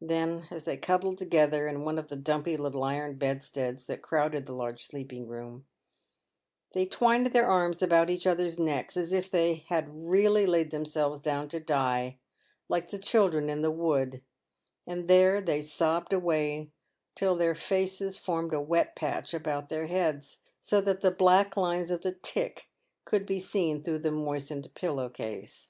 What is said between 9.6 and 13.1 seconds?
had really laid themselves down to die, like the